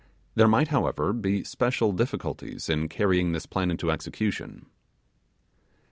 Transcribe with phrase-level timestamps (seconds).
[0.33, 4.65] There might, however, be special difficulties in carrying this plan into execution.